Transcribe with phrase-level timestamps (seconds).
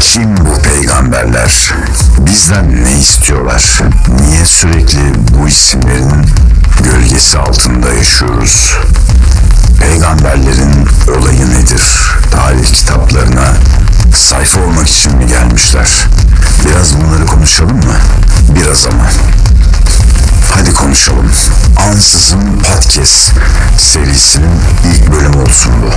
[0.00, 1.72] Kim bu peygamberler?
[2.18, 3.80] Bizden ne istiyorlar?
[4.20, 4.98] Niye sürekli
[5.38, 6.26] bu isimlerin
[6.84, 8.76] gölgesi altında yaşıyoruz?
[9.80, 10.88] Peygamberlerin
[11.18, 11.82] olayı nedir?
[12.30, 13.46] Tarih kitaplarına
[14.14, 16.04] sayfa olmak için mi gelmişler?
[16.64, 17.96] Biraz bunları konuşalım mı?
[18.48, 19.10] Biraz ama.
[20.56, 21.30] Hadi konuşalım.
[21.76, 23.32] Ansızın Podcast
[23.78, 24.60] serisinin
[24.94, 25.90] ilk bölümü olsun bu.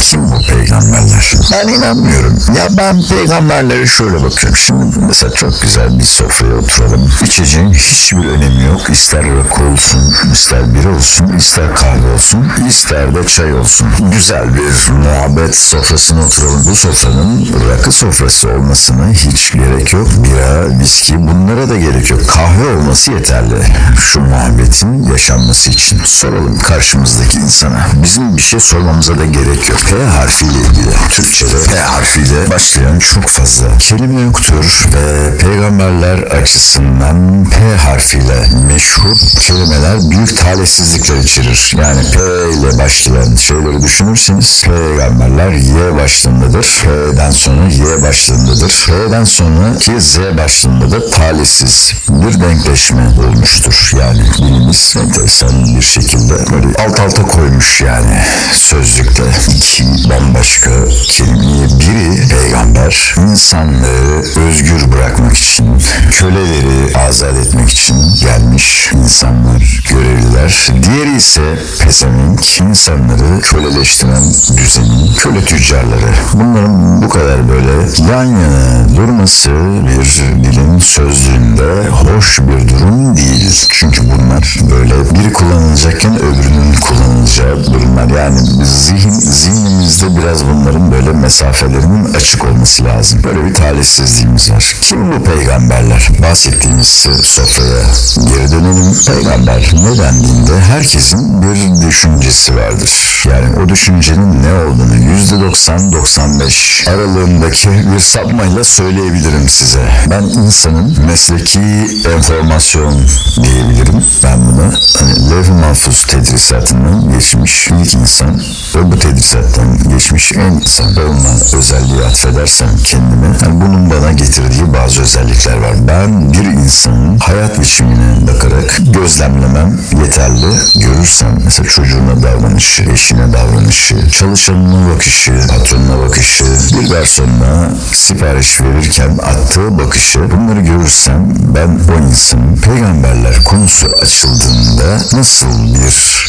[0.00, 1.34] Kim bu peygamberler?
[1.52, 2.38] Ben inanmıyorum.
[2.56, 4.56] Ya ben peygamberlere şöyle bakıyorum.
[4.56, 7.10] Şimdi mesela çok güzel bir sofraya oturalım.
[7.24, 8.90] İçeceğin hiçbir önemi yok.
[8.90, 13.88] İster rakı olsun, ister bira olsun, ister kahve olsun, ister de çay olsun.
[14.12, 16.66] Güzel bir muhabbet sofrasına oturalım.
[16.66, 20.08] Bu sofranın rakı sofrası olmasına hiç gerek yok.
[20.24, 22.20] Bira, viski bunlara da gerek yok.
[22.28, 23.56] Kahve olması yeterli.
[23.98, 26.00] Şu muhabbetin yaşanması için.
[26.04, 27.86] Soralım karşımızdaki insana.
[28.02, 29.78] Bizim bir şey sormamıza da gerek yok.
[29.90, 30.90] P harfiyle ilgili.
[31.10, 40.10] Türkçe'de P harfiyle başlayan çok fazla kelime yoktur ve peygamberler açısından P harfiyle meşhur kelimeler
[40.10, 41.72] büyük talihsizlikler içerir.
[41.76, 42.18] Yani P
[42.58, 46.82] ile başlayan şeyleri düşünürseniz peygamberler Y başlığındadır.
[46.82, 48.86] P'den sonra Y başlığındadır.
[48.86, 51.10] P'den sonra ki Z başlığındadır.
[51.10, 53.69] Talihsiz bir denkleşme olmuştur.
[53.98, 54.20] Yani.
[54.38, 58.20] Dilimiz enteresan bir şekilde böyle alt alta koymuş yani
[58.52, 59.22] sözlükte
[59.56, 60.70] iki bambaşka
[61.08, 61.64] kelimeyi.
[61.80, 70.68] Biri peygamber insanlığı özgür bırakmak için köleleri azat etmek için gelmiş insanlar görevliler.
[70.82, 74.24] Diğeri ise pezevenk insanları köleleştiren
[74.56, 76.12] düzenin köle tüccarları.
[76.32, 77.72] Bunların bu kadar böyle
[78.12, 79.50] yan yana durması
[79.86, 88.08] bir dilin sözlüğünde hoş bir durum değil çünkü bunlar böyle biri kullanılacakken öbürünün kullanılacağı durumlar
[88.08, 93.24] yani zihin zihnimizde biraz bunların böyle mesafelerinin açık olması lazım.
[93.24, 94.76] Böyle bir talihsizliğimiz var.
[94.80, 96.08] Kim bu peygamberler?
[96.22, 96.86] Bahsettiğimiz
[97.22, 97.82] sofraya
[98.16, 98.94] geri dönelim.
[99.06, 103.24] Peygamber ne dendiğinde herkesin bir düşüncesi vardır.
[103.30, 109.82] Yani o düşüncenin ne olduğunu %90-95 aralığındaki bir sapmayla söyleyebilirim size.
[110.10, 111.60] Ben insanın mesleki
[112.06, 112.94] enformasyon
[113.42, 114.04] diyebilirim.
[114.24, 118.40] Ben buna hani levh-i mahfuz tedrisatından geçmiş ilk insan
[118.74, 125.02] ve bu tedrisattan geçmiş en insan olma özelliği atfedersem kendime yani bunun bana getirdiği bazı
[125.02, 125.74] özellikler var.
[125.88, 130.46] Ben bir insanın hayat biçimine bakarak gözlemlemem yeterli.
[130.74, 139.78] Görürsem mesela çocuğuna davranışı, eşine davranışı, çalışanına bakışı, patronuna bakışı, bir garsonuna sipariş verirken attığı
[139.78, 146.26] bakışı bunları görürsem ben o insanın peygamberler konusu açıldığında nasıl bir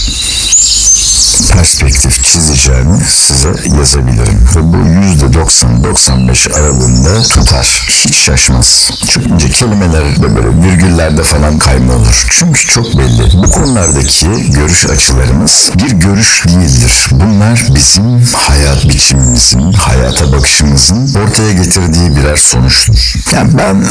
[1.53, 4.47] perspektif çizeceğini size yazabilirim.
[4.55, 7.87] Ve bu %90-95 aralığında tutar.
[7.89, 8.89] Hiç şaşmaz.
[9.25, 12.27] İnce kelimelerde böyle virgüllerde falan kayma olur.
[12.29, 13.33] Çünkü çok belli.
[13.33, 17.07] Bu konulardaki görüş açılarımız bir görüş değildir.
[17.11, 23.13] Bunlar bizim hayat biçimimizin, hayata bakışımızın ortaya getirdiği birer sonuçtur.
[23.33, 23.85] Yani ben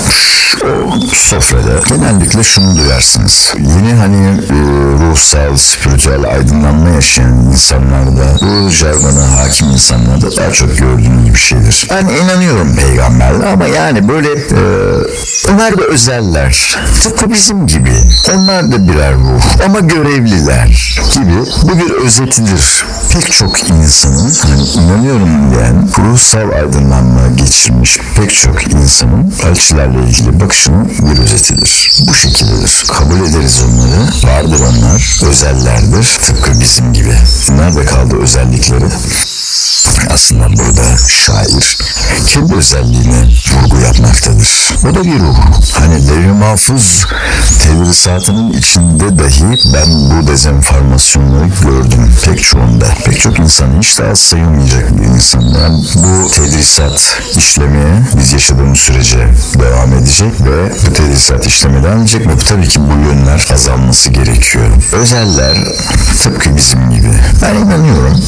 [0.65, 3.55] o sofrada genellikle şunu duyarsınız.
[3.59, 4.57] Yeni hani e,
[4.99, 11.89] ruhsal, spiritüel aydınlanma yaşayan insanlarda bu jargona hakim insanlarda daha çok gördüğünüz bir şeydir.
[11.91, 14.61] Ben inanıyorum peygamberle ama yani böyle e,
[15.53, 16.77] onlar da özeller.
[17.03, 17.93] Tıpkı bizim gibi.
[18.35, 21.30] Onlar da birer ruh ama görevliler gibi.
[21.71, 22.85] Bu bir özetidir.
[23.13, 30.89] Pek çok insanın hani inanıyorum diyen ruhsal aydınlanma geçirmiş pek çok insanın elçilerle ilgili bakışının
[30.89, 31.91] bir özetidir.
[32.09, 32.85] Bu şekildedir.
[32.89, 34.35] Kabul ederiz onları.
[34.35, 35.21] Vardır onlar.
[35.31, 36.19] Özellerdir.
[36.27, 37.15] Tıpkı bizim gibi.
[37.49, 38.85] Nerede kaldı özellikleri?
[40.11, 41.79] Aslında burada şair
[42.27, 44.75] kendi özelliğine vurgu yapmaktadır.
[44.91, 45.39] O da bir ruh.
[45.79, 47.07] Hani Levi Mahfuz
[47.63, 52.87] tedrisatının içinde dahi ben bu dezenformasyonları gördüm pek çoğunda.
[53.05, 55.41] Pek çok insan hiç az sayılmayacak bir insan.
[55.41, 59.29] Yani bu tedrisat işlemeye biz yaşadığımız sürece
[59.59, 64.67] devam edecek ve bu tedrisat işlemeye devam edecek ve tabii ki bu yönler azalması gerekiyor.
[64.93, 65.57] Özeller
[66.23, 67.13] tıpkı bizim gibi.
[67.43, 68.21] Ben inanıyorum.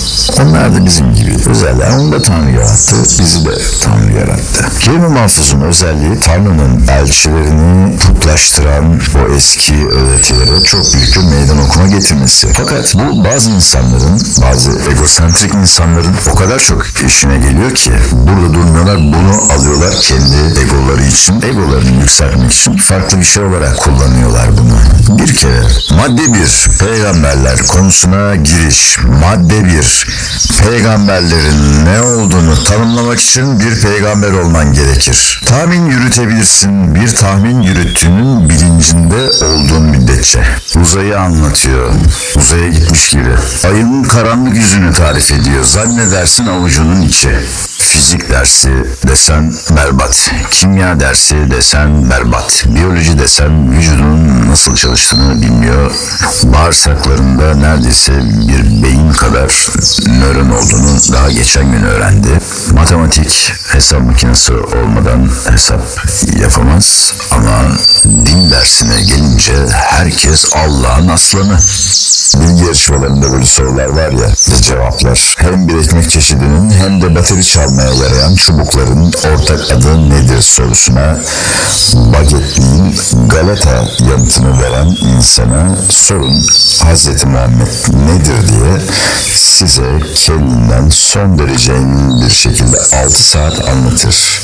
[0.42, 1.36] Onlar da bizim gibi.
[1.46, 2.96] Özeller onu da Tanrı yarattı.
[3.02, 4.64] Bizi de Tanrı yarattı.
[4.80, 12.48] Kelime mahfuzun özelliği Tanrı'nın elçilerini putlaştıran o eski öğretilere çok büyük bir meydan okuma getirmesi.
[12.52, 18.98] Fakat bu bazı insanların, bazı egosentrik insanların o kadar çok işine geliyor ki burada durmuyorlar
[18.98, 25.18] bunu alıyorlar kendi egoları için, egolarını yükseltmek için farklı bir şey olarak kullanıyorlar bunu.
[25.18, 25.62] Bir kere
[25.96, 28.98] madde bir peygamberler konusuna giriş.
[28.98, 30.06] Madde bir
[31.32, 35.42] peygamberlerin ne olduğunu tanımlamak için bir peygamber olman gerekir.
[35.46, 36.94] Tahmin yürütebilirsin.
[36.94, 40.42] Bir tahmin yürüttüğünün bilincinde olduğun müddetçe.
[40.82, 41.92] Uzayı anlatıyor.
[42.36, 43.34] Uzaya gitmiş gibi.
[43.64, 45.64] Ayın karanlık yüzünü tarif ediyor.
[45.64, 47.30] Zannedersin avucunun içi.
[47.92, 48.70] Fizik dersi
[49.08, 50.30] desen berbat.
[50.50, 52.64] Kimya dersi desen berbat.
[52.66, 55.92] Biyoloji desen vücudunun nasıl çalıştığını bilmiyor.
[56.42, 58.12] Bağırsaklarında neredeyse
[58.48, 59.68] bir beyin kadar
[60.06, 62.40] nöron olduğunu daha geçen gün öğrendi.
[62.74, 65.80] Matematik hesap makinesi olmadan hesap
[66.40, 67.62] yapamaz ama
[68.04, 71.58] din dersine gelince herkes Allah'ın aslanı.
[72.40, 75.34] Bilgi yarışmalarında böyle sorular var ya ve cevaplar.
[75.38, 77.44] Hem bir ekmek çeşidinin hem de bateri
[77.82, 81.18] çalmaya yarayan çubukların ortak adı nedir sorusuna
[81.94, 82.94] bagetliğin
[83.28, 86.42] Galata yanıtını veren insana sorun
[86.84, 87.24] Hz.
[87.24, 87.66] Muhammed
[88.06, 88.80] nedir diye
[89.34, 94.42] size kendinden son derece emin bir şekilde 6 saat anlatır.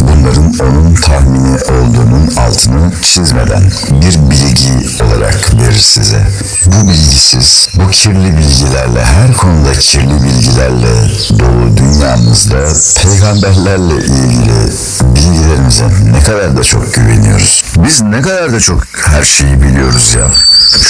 [0.00, 6.28] Bunların onun tahmini olduğunun altını çizmeden bir bilgi olarak verir size.
[6.66, 12.56] Bu bilgisiz, bu kirli bilgilerle, her konuda kirli bilgilerle dolu dünyamızda
[13.02, 14.72] peygamberlerle ilgili
[15.16, 17.64] bilgilerimize ne kadar da çok güveniyoruz.
[17.76, 20.26] Biz ne kadar da çok her şeyi biliyoruz ya.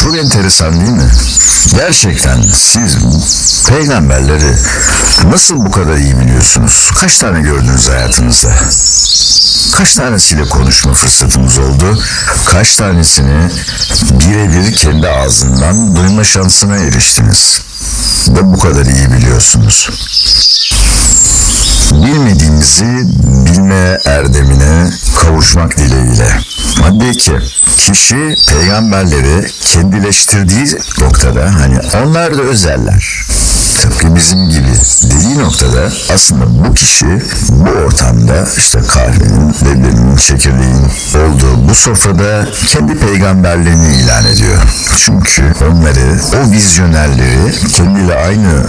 [0.02, 1.11] Çok enteresan değil mi?
[1.76, 2.99] Gerçekten siz
[3.69, 4.56] peygamberleri
[5.31, 6.91] nasıl bu kadar iyi biliyorsunuz?
[7.00, 8.49] Kaç tane gördünüz hayatınızda?
[9.76, 11.98] Kaç tanesiyle konuşma fırsatımız oldu?
[12.46, 13.50] Kaç tanesini
[14.10, 17.62] birebir kendi ağzından duyma şansına eriştiniz?
[18.28, 19.90] Ve bu kadar iyi biliyorsunuz.
[21.93, 22.84] Bilmediğimizi
[23.46, 24.90] bilme erdemine
[25.22, 26.28] kavuşmak dileğiyle.
[26.81, 27.32] Madde 2.
[27.76, 30.66] Kişi peygamberleri kendileştirdiği
[31.00, 33.25] noktada hani onlar da özeller.
[33.82, 37.06] Tıpkı bizim gibi dediği noktada aslında bu kişi
[37.49, 44.56] bu ortamda işte kahvenin, leblenin, çekirdeğin olduğu bu sofrada kendi peygamberliğini ilan ediyor.
[44.96, 48.67] Çünkü onları, o vizyonerleri kendiyle aynı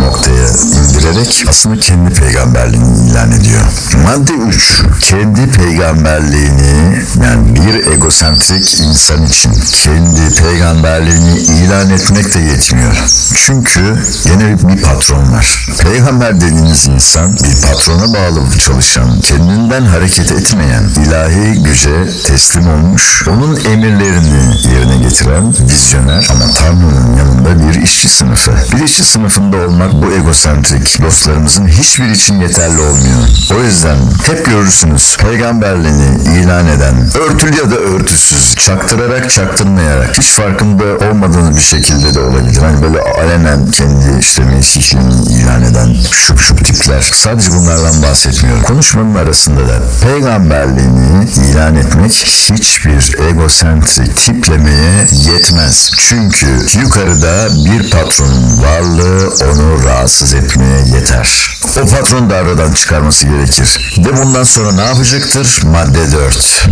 [0.00, 3.60] noktaya indirerek aslında kendi peygamberliğini ilan ediyor.
[4.04, 4.82] Madde 3.
[5.00, 12.94] Kendi peygamberliğini yani bir egosentrik insan için kendi peygamberliğini ilan etmek de yetmiyor.
[13.34, 13.96] Çünkü
[14.40, 15.66] yine bir patron var.
[15.82, 23.56] Peygamber dediğiniz insan bir patrona bağlı çalışan, kendinden hareket etmeyen, ilahi güce teslim olmuş, onun
[23.56, 28.52] emirlerini yerine getiren vizyoner ama Tanrı'nın yanında bir işçi sınıfı.
[28.76, 33.28] Bir işçi sınıfında olmak bu egosentrik dostlarımızın hiçbir için yeterli olmuyor.
[33.58, 33.96] O yüzden
[34.26, 41.62] hep görürsünüz peygamberliğini ilan eden, örtülü ya da örtüsüz, çaktırarak çaktırmayarak, hiç farkında olmadığınız bir
[41.62, 42.60] şekilde de olabilir.
[42.62, 47.10] Hani böyle alenen kendi işte meşikliğini ilan eden şup şup tipler.
[47.14, 48.62] Sadece bunlardan bahsetmiyorum.
[48.62, 55.90] Konuşmanın arasında da peygamberliğini ilan etmek hiçbir egosentrik tiplemeye yetmez.
[55.98, 56.46] Çünkü
[56.80, 61.58] yukarıda bir patronun varlığı onu rahatsız etmeye yeter.
[61.82, 63.94] O patron da aradan çıkarması gerekir.
[63.98, 65.62] Ve bundan sonra ne yapacaktır?
[65.64, 66.68] Madde 4.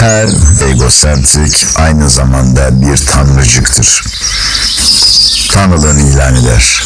[0.00, 0.28] Her
[0.70, 4.02] egosentrik aynı zamanda bir tanrıcıktır.
[5.54, 6.82] Tanrılığını ilan eder.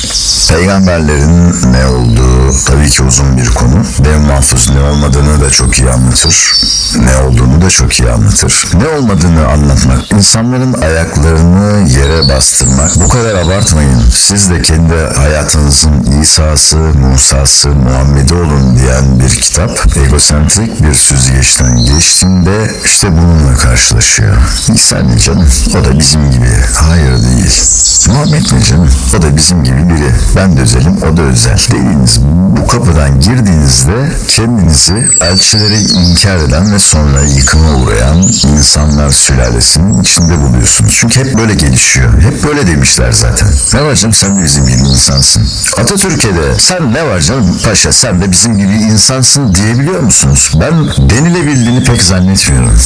[0.48, 3.84] Peygamberlerin ne olduğu tabii ki uzun bir konu.
[4.04, 6.52] Dev mahfuz ne olmadığını da çok iyi anlatır.
[6.98, 8.68] Ne olduğunu da çok iyi anlatır.
[8.74, 12.96] Ne olmadığını anlatmak, insanların ayaklarını yere bastırmak.
[12.96, 14.02] Bu kadar abartmayın.
[14.12, 22.70] Siz de kendi hayatınızın İsa'sı, Musa'sı, Muhammed'i olun diyen bir kitap egosentrik bir süzgeçten geçtiğinde
[22.84, 24.36] işte bununla karşılaşıyor.
[24.74, 25.48] İsa ne canım?
[25.70, 26.50] O da bizim gibi.
[26.74, 27.62] Hayır değil.
[28.08, 28.90] Muhammed ne canım?
[29.18, 30.10] O da bizim gibi biri.
[30.36, 31.58] Ben de özelim, o da özel.
[31.70, 38.22] Dediğiniz bu kapıdan girdiğinizde kendinizi elçileri inkar eden ve sonra yıkıma uğrayan
[38.56, 40.96] insanlar sülalesinin içinde buluyorsunuz.
[41.00, 42.22] Çünkü hep böyle gelişiyor.
[42.22, 43.48] Hep böyle demişler zaten.
[43.74, 45.42] Ne var canım sen de bizim gibi insansın.
[45.76, 50.52] Atatürk'e de sen ne var canım paşa sen de bizim gibi insansın diyebiliyor musunuz?
[50.60, 50.74] Ben
[51.10, 52.78] denilebildiğini pek zannetmiyorum.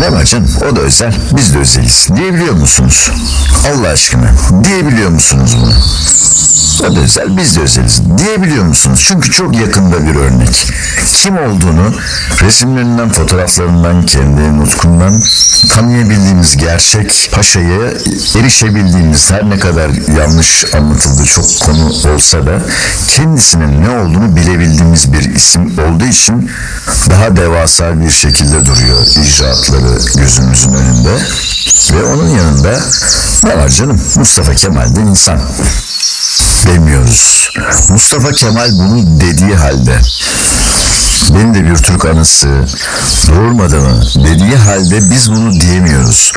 [0.00, 0.34] Ne var
[0.70, 3.10] o da özel biz de özeliz diyebiliyor musunuz?
[3.72, 4.30] Allah aşkına
[4.64, 5.74] diyebiliyor musunuz bunu?
[6.88, 9.04] O da özel biz de özeliz diyebiliyor musunuz?
[9.08, 10.72] Çünkü çok yakında bir örnek.
[11.14, 11.94] Kim olduğunu
[12.42, 15.22] resimlerinden, fotoğraflarından, kendi nutkundan
[15.68, 17.90] tanıyabildiğimiz gerçek paşaya
[18.38, 22.62] erişebildiğimiz her ne kadar yanlış anlatıldığı çok konu olsa da
[23.08, 26.50] kendisinin ne olduğunu bilebildiğimiz bir isim olduğu için
[27.10, 31.18] daha devasa bir şekilde duruyor icraatları gözümüzün önünde.
[31.92, 32.80] Ve onun yanında
[33.44, 34.00] ne var canım?
[34.16, 35.40] Mustafa Kemal de insan
[36.66, 37.50] demiyoruz.
[37.90, 40.00] Mustafa Kemal bunu dediği halde
[41.30, 42.48] beni de bir Türk anısı
[43.28, 46.32] doğurmadı mı dediği halde biz bunu diyemiyoruz.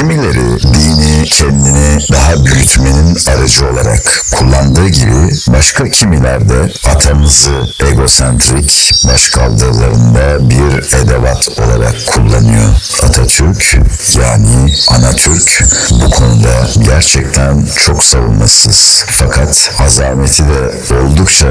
[0.00, 7.52] Kimileri dini kendini daha büyütmenin aracı olarak kullandığı gibi başka kimiler de atamızı
[7.90, 12.74] egosentrik başkaldırılarında bir edevat olarak kullanıyor.
[13.02, 13.78] Atatürk
[14.22, 19.04] yani Anatürk bu konuda gerçekten çok savunmasız.
[19.06, 21.48] Fakat azameti de oldukça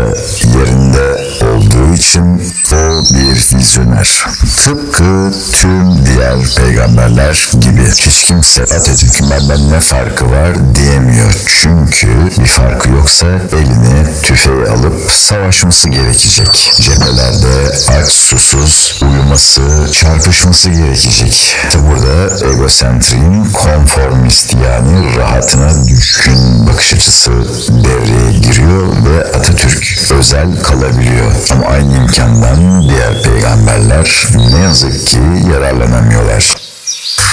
[0.57, 4.25] yerinde olduğu için o bir vizyoner.
[4.63, 11.33] Tıpkı tüm diğer peygamberler gibi hiç kimse Atatürk'ün benden ne farkı var diyemiyor.
[11.47, 12.07] Çünkü
[12.39, 16.71] bir farkı yoksa eline tüfeği alıp savaşması gerekecek.
[16.81, 21.33] Cephelerde aç susuz uyuması, çarpışması gerekecek.
[21.67, 27.31] İşte burada egosentriğin konformist yani rahatına düşkün bakış açısı
[27.69, 31.31] devreye giriyor ve Atatürk özel kalabiliyor.
[31.51, 35.19] Ama aynı imkandan diğer peygamberler ne yazık ki
[35.53, 36.58] yararlanamıyorlar.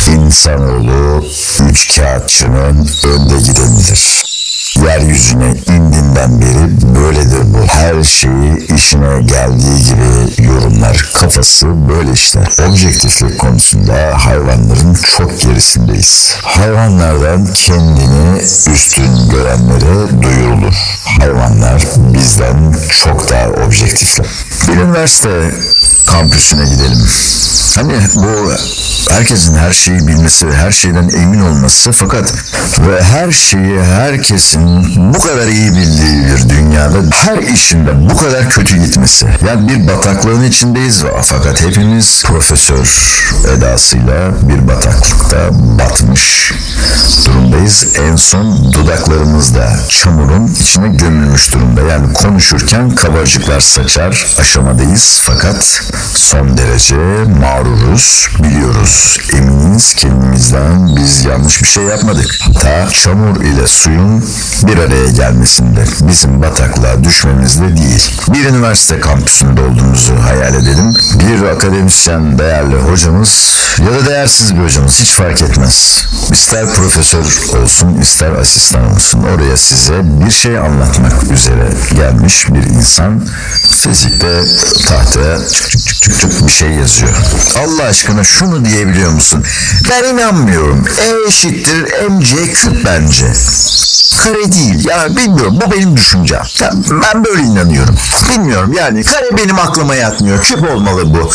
[0.08, 1.24] İnsanoğlu
[1.70, 4.24] üç kağıtçının önde gidenidir.
[4.86, 7.66] Yeryüzüne indiğinden beri böyledir bu.
[7.66, 11.10] Her şeyi işine geldiği gibi yorumlar.
[11.14, 12.40] Kafası böyle işte.
[12.68, 13.94] Objektiflik konusunda
[14.24, 16.36] hayvanların çok gerisindeyiz.
[16.42, 18.38] Hayvanlardan kendini
[18.72, 20.74] üstün görenlere duyurulur.
[21.20, 21.82] Hayvanlar
[22.14, 24.26] bizden çok daha objektifler.
[24.68, 25.54] Bir üniversite
[26.06, 27.06] kampüsüne gidelim.
[27.76, 28.52] Hani bu
[29.10, 32.34] herkesin her şeyi bilmesi her şeyden emin olması fakat
[32.78, 38.76] ve her şeyi herkesin bu kadar iyi bildiği bir dünyada her işinde bu kadar kötü
[38.76, 39.26] gitmesi.
[39.48, 43.16] Yani bir bataklığın içindeyiz fakat hepimiz profesör
[43.56, 46.52] edasıyla bir bataklıkta batmış
[47.26, 47.86] durumdayız.
[48.10, 51.80] En son dudaklarımızda çamurun içine gömülmüş durumda.
[51.80, 55.82] Yani konuşurken kabarcıklar saçar aşamadayız fakat
[56.14, 56.96] son derece
[57.40, 58.95] mağruruz, biliyoruz,
[59.32, 62.38] im eminiz kendimizden biz yanlış bir şey yapmadık.
[62.40, 64.24] Hatta çamur ile suyun
[64.62, 68.10] bir araya gelmesinde bizim bataklığa düşmemizde değil.
[68.28, 70.94] Bir üniversite kampüsünde olduğumuzu hayal edelim.
[71.14, 76.06] Bir akademisyen değerli hocamız ya da değersiz bir hocamız hiç fark etmez.
[76.32, 83.28] İster profesör olsun ister asistan olsun oraya size bir şey anlatmak üzere gelmiş bir insan
[83.70, 84.44] fizikte
[84.86, 87.12] tahtaya çık çık çık çık bir şey yazıyor.
[87.58, 89.44] Allah aşkına şunu diyebiliyor musun?
[89.90, 90.84] Ben inanmıyorum.
[90.98, 93.32] E eşittir mc küp bence.
[94.24, 94.84] Kare değil.
[94.84, 95.58] Ya bilmiyorum.
[95.66, 96.42] Bu benim düşüncem.
[96.60, 97.94] Ya ben böyle inanıyorum.
[98.30, 99.04] Bilmiyorum yani.
[99.04, 100.42] Kare benim aklıma yatmıyor.
[100.42, 101.30] Küp olmalı bu.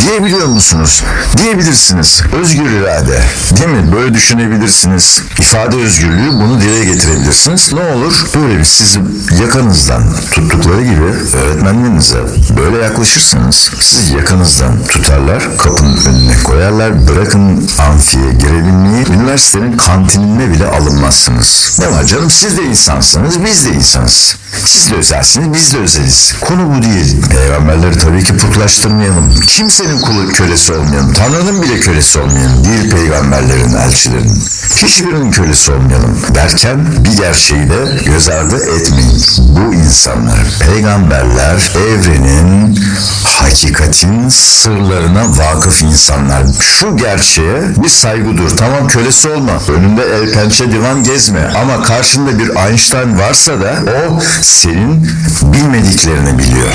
[0.00, 1.02] Diyebiliyor musunuz?
[1.36, 2.22] Diyebilirsiniz.
[2.40, 3.22] Özgür irade.
[3.56, 3.92] Değil mi?
[3.96, 5.22] Böyle düşünebilirsiniz.
[5.38, 7.72] İfade özgürlüğü bunu dile getirebilirsiniz.
[7.72, 8.24] Ne olur?
[8.34, 9.00] Böyle bir sizi
[9.42, 12.18] yakanızdan tuttukları gibi öğretmenlerinize
[12.58, 21.78] böyle yaklaşırsanız sizi yakanızdan tutarlar, kapının önüne koyarlar, bırakın amfiye girebilmeyi, üniversitenin kantinine bile alınmazsınız.
[21.80, 24.36] Ne var canım siz de insansınız, biz de insanız.
[24.64, 26.34] Siz de özelsiniz, biz de özeliz.
[26.40, 27.22] Konu bu değil.
[27.28, 29.40] Peygamberleri tabii ki putlaştırmayalım.
[29.40, 31.12] Kimsenin kulu kölesi olmayalım.
[31.12, 32.64] Tanrı'nın bile kölesi olmayalım.
[32.64, 34.42] Değil peygamberlerin, elçilerin.
[34.76, 36.18] Hiçbirinin kölesi olmayalım.
[36.34, 39.22] Derken bir gerçeği de göz ardı etmeyin.
[39.38, 42.80] Bu insanlar, peygamberler, evrenin,
[43.24, 46.42] hakikatin sırlarına vakıf insanlar.
[46.60, 48.50] Şu gerçeğe bir saygı dur.
[48.56, 49.52] Tamam kölesi olma.
[49.68, 51.50] Önünde el pençe divan gezme.
[51.62, 53.74] Ama karşında bir Einstein varsa da
[54.08, 55.08] o senin
[55.42, 56.72] bilmediklerini biliyor.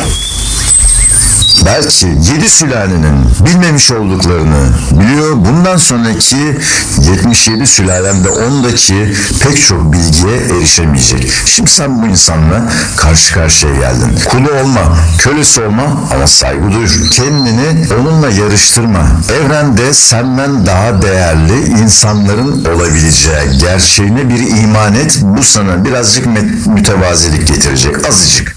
[1.66, 5.36] Belki yedi sülalenin bilmemiş olduklarını biliyor.
[5.36, 6.58] Bundan sonraki
[7.02, 11.32] 77 sülalemde ondaki pek çok bilgiye erişemeyecek.
[11.46, 14.20] Şimdi sen bu insanla karşı karşıya geldin.
[14.30, 16.88] Kulu olma, kölesi olma ama saygı duy.
[17.12, 19.08] Kendini onunla yarıştırma.
[19.42, 25.20] Evrende senden daha değerli insanların olabileceği gerçeğine bir iman et.
[25.22, 26.28] Bu sana birazcık
[26.68, 28.10] mütevazilik getirecek.
[28.10, 28.56] Azıcık.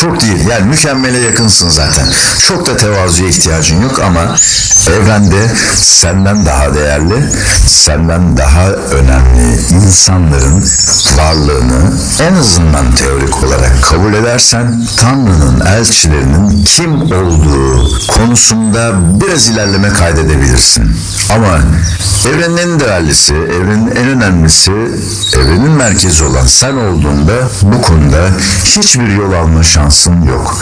[0.00, 0.46] Çok değil.
[0.50, 2.06] Yani mükemmele yakınsın zaten.
[2.38, 4.36] Çok da tevazuya ihtiyacın yok ama
[4.88, 7.30] evrende senden daha değerli,
[7.66, 10.64] senden daha önemli insanların
[11.18, 20.96] varlığını en azından teorik olarak kabul edersen Tanrı'nın elçilerinin kim olduğu konusunda biraz ilerleme kaydedebilirsin.
[21.30, 21.60] Ama
[22.28, 24.72] evrenin en değerlisi, evrenin en önemlisi,
[25.36, 28.28] evrenin merkezi olan sen olduğunda bu konuda
[28.64, 30.58] hiçbir yol alma şansın yok.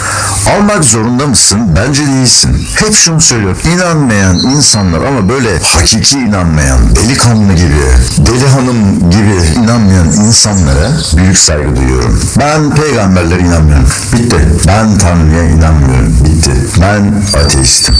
[0.56, 1.60] Almak zorunda mısın?
[1.76, 2.66] Bence değilsin.
[2.74, 3.58] Hep şunu söylüyorum.
[3.74, 7.82] İnanmayan insanlar ama böyle hakiki inanmayan, delikanlı gibi,
[8.18, 12.20] deli hanım gibi inanmayan insanlara büyük saygı duyuyorum.
[12.38, 13.88] Ben peygamberlere inanmıyorum.
[14.12, 14.48] Bitti.
[14.66, 16.16] Ben Tanrı'ya inanmıyorum.
[16.24, 16.52] Bitti.
[16.80, 17.94] Ben ateistim.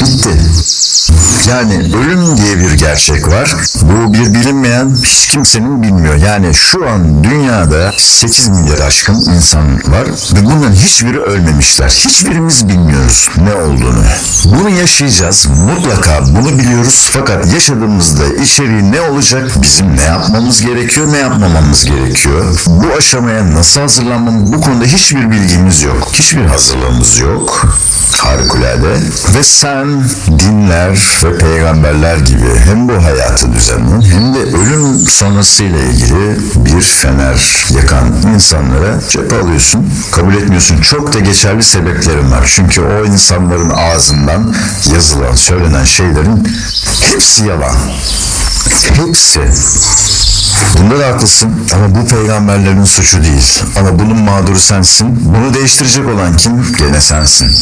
[0.00, 0.93] Bitti.
[1.48, 3.56] Yani ölüm diye bir gerçek var.
[3.82, 6.14] Bu bir bilinmeyen hiç kimsenin bilmiyor.
[6.14, 11.88] Yani şu an dünyada 8 milyar aşkın insan var ve bunların hiçbiri ölmemişler.
[11.88, 14.04] Hiçbirimiz bilmiyoruz ne olduğunu.
[14.44, 15.46] Bunu yaşayacağız.
[15.46, 17.10] Mutlaka bunu biliyoruz.
[17.12, 19.50] Fakat yaşadığımızda içeriği ne olacak?
[19.62, 22.44] Bizim ne yapmamız gerekiyor, ne yapmamamız gerekiyor?
[22.66, 24.52] Bu aşamaya nasıl hazırlanmamız?
[24.52, 26.08] Bu konuda hiçbir bilgimiz yok.
[26.12, 27.68] Hiçbir hazırlığımız yok
[28.24, 28.92] harikulade
[29.34, 30.04] ve sen
[30.38, 30.93] dinler
[31.24, 38.14] ve peygamberler gibi hem bu hayatı düzenleyen hem de ölüm sonrasıyla ilgili bir fener yakan
[38.34, 40.80] insanlara cephe alıyorsun, kabul etmiyorsun.
[40.80, 42.52] Çok da geçerli sebeplerim var.
[42.54, 44.54] Çünkü o insanların ağzından
[44.94, 46.48] yazılan, söylenen şeylerin
[47.00, 47.76] hepsi yalan.
[48.70, 49.40] Hepsi.
[50.78, 53.62] Bunda da haklısın ama bu peygamberlerin suçu değil.
[53.76, 55.08] Ama bunun mağduru sensin.
[55.24, 56.52] Bunu değiştirecek olan kim?
[56.78, 57.56] Gene sensin.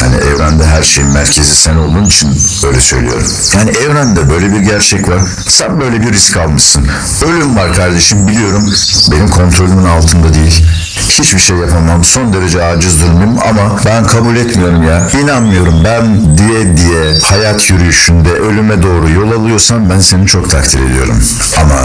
[0.00, 2.28] Hani evrende her şeyin merkezi sen olduğun için
[2.66, 3.26] öyle söylüyorum.
[3.56, 5.22] Yani evrende böyle bir gerçek var.
[5.48, 6.86] Sen böyle bir risk almışsın.
[7.24, 8.74] Ölüm var kardeşim biliyorum.
[9.10, 10.64] Benim kontrolümün altında değil.
[11.08, 12.04] Hiçbir şey yapamam.
[12.04, 15.08] Son derece aciz durumum ama ben kabul etmiyorum ya.
[15.22, 15.74] İnanmıyorum.
[15.84, 21.22] Ben diye diye hayat yürüyüşünde ölüme doğru yol alıyorsam ben seni çok takdir ediyorum.
[21.60, 21.76] Ama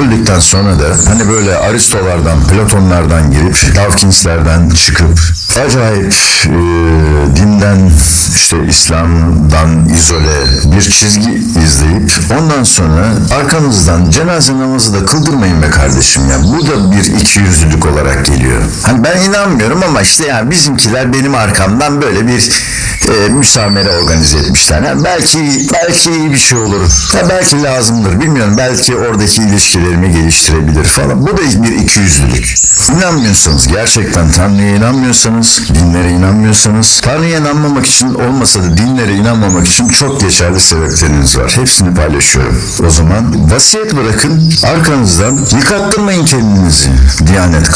[0.00, 5.20] öldükten sonra da hani böyle Aristolardan, Platonlardan girip Dawkins'lerden çıkıp
[5.66, 6.14] acayip
[6.46, 6.50] e,
[7.36, 7.90] dinden
[8.36, 13.06] işte İslam'dan izole bir çizgi izleyip ondan sonra
[13.38, 16.36] arkanızdan cenaze namazı da kıldırmayın be kardeşim ya.
[16.42, 18.35] Bu da bir ikiyüzlülük olarak geliyor.
[18.82, 22.50] Hani ben inanmıyorum ama işte yani bizimkiler benim arkamdan böyle bir
[23.08, 24.82] e, müsamere organize etmişler.
[24.82, 25.38] Yani belki
[25.72, 26.80] belki iyi bir şey olur.
[27.16, 28.20] Ya belki lazımdır.
[28.20, 28.54] Bilmiyorum.
[28.58, 31.26] Belki oradaki ilişkilerimi geliştirebilir falan.
[31.26, 32.54] Bu da bir ikiyüzlülük.
[32.96, 40.20] İnanmıyorsanız, gerçekten Tanrı'ya inanmıyorsanız, dinlere inanmıyorsanız, Tanrı'ya inanmamak için olmasa da dinlere inanmamak için çok
[40.20, 41.52] geçerli sebepleriniz var.
[41.56, 42.62] Hepsini paylaşıyorum.
[42.86, 46.90] O zaman vasiyet bırakın, arkanızdan yıkattırmayın kendinizi
[47.26, 47.70] Diyanet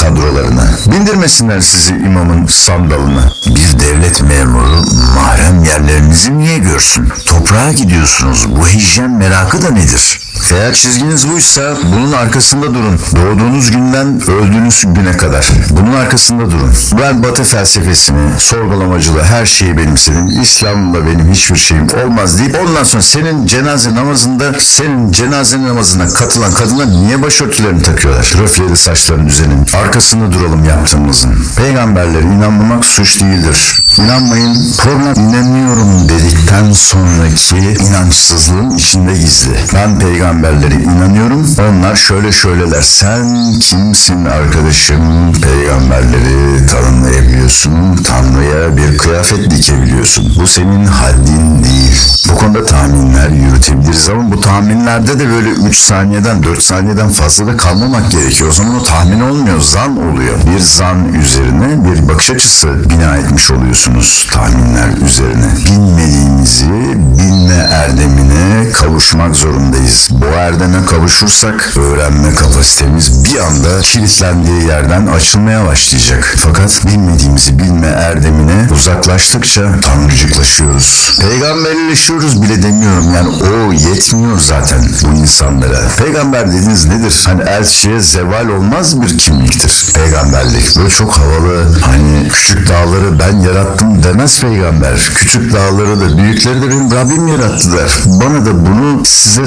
[0.50, 0.92] kadrolarına.
[0.92, 3.32] Bindirmesinler sizi imamın sandalına.
[3.46, 4.84] Bir devlet memuru
[5.14, 7.08] mahrem yerlerinizi niye görsün?
[7.26, 8.46] Toprağa gidiyorsunuz.
[8.56, 10.20] Bu hijyen merakı da nedir?
[10.53, 13.00] Eğer çizginiz buysa bunun arkasında durun.
[13.16, 15.48] Doğduğunuz günden öldüğünüz güne kadar.
[15.70, 16.74] Bunun arkasında durun.
[17.03, 20.40] Ben batı felsefesini, sorgulamacılığı her şeyi benimsedim.
[20.42, 26.53] İslam'la benim hiçbir şeyim olmaz deyip ondan sonra senin cenaze namazında senin cenaze namazına katılan
[26.53, 28.35] kadınlar niye başörtülerini takıyorlar?
[28.38, 29.66] Röfleli saçların düzenin.
[29.83, 31.46] Arkasında duralım yaptığımızın.
[31.57, 33.83] Peygamberlere inanmamak suç değildir.
[33.98, 39.57] İnanmayın problem inanıyorum dedikten sonraki inançsızlığın içinde gizli.
[39.74, 41.46] Ben peygamberlere inanıyorum.
[41.60, 42.82] Onlar şöyle şöyleler.
[42.82, 45.32] Sen kimsin arkadaşım?
[45.32, 47.96] Peygamberleri tanımlayabiliyorsun.
[47.96, 50.32] Tanrı'ya bir kıyafet dikebiliyorsun.
[50.40, 52.10] Bu senin haddin değil.
[52.28, 57.56] Bu konuda tahminler yürütebiliriz ama bu tahminlerde de böyle 3 saniyeden 4 saniyeden fazla da
[57.56, 58.50] kalmamak gerekiyor.
[58.50, 60.38] O zaman o tahmin olmuyor, zan oluyor.
[60.54, 65.46] Bir zan üzerine bir bakış açısı bina etmiş oluyorsunuz tahminler üzerine.
[65.66, 66.70] Bilmediğimizi
[67.18, 70.08] bilme erdemine kavuşmak zorundayız.
[70.20, 76.35] Bu erdeme kavuşursak öğrenme kapasitemiz bir anda kilitlendiği yerden açılmaya başlayacak.
[76.37, 81.18] Fakat bilmediğimizi bilme erdemine uzaklaştıkça tanrıcıklaşıyoruz.
[81.20, 83.14] Peygamberleşiyoruz bile demiyorum.
[83.14, 85.80] Yani o yetmiyor zaten bu insanlara.
[85.98, 87.22] Peygamber dediğiniz nedir?
[87.26, 89.92] Hani elçiye zeval olmaz bir kimliktir.
[89.94, 91.80] Peygamberlik böyle çok havalı.
[91.80, 95.11] Hani küçük dağları ben yarattım demez peygamber.
[95.14, 98.00] Küçük dağları da büyükleri de benim Rabbim yarattılar.
[98.06, 99.46] Bana da bunu size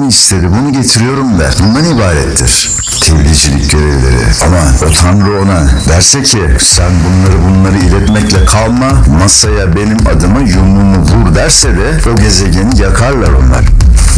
[0.00, 0.48] söylememi istedi.
[0.50, 1.54] Bunu getiriyorum der.
[1.62, 4.26] Bundan ibarettir tebliğcilik görevleri.
[4.46, 10.96] Ama o Tanrı ona derse ki sen bunları bunları iletmekle kalma masaya benim adıma yumruğumu
[10.96, 13.64] vur derse de o gezegeni yakarlar onlar.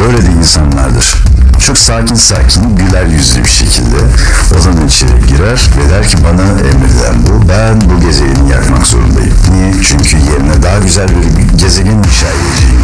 [0.01, 1.14] Böyle de insanlardır.
[1.66, 3.97] Çok sakin sakin güler yüzlü bir şekilde
[4.59, 7.49] o zaman içeri girer ve der ki bana emredilen bu.
[7.49, 9.35] Ben bu gezegeni yakmak zorundayım.
[9.53, 9.73] Niye?
[9.83, 12.83] Çünkü yerine güzel bir gezegen inşa edeceğim.